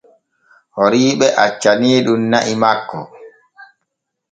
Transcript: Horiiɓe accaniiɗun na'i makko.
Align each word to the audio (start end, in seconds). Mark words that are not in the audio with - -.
Horiiɓe 0.75 1.27
accaniiɗun 1.43 2.21
na'i 2.31 2.53
makko. 2.61 2.99